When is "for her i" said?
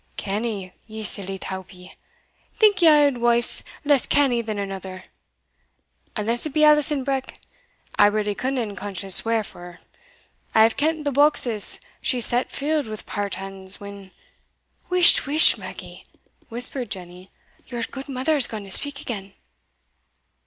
9.43-10.63